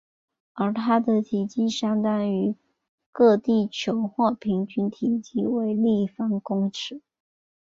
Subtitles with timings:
[0.53, 2.55] 而它的体积相当于
[3.11, 7.03] 个地球或平均体积为立方公尺。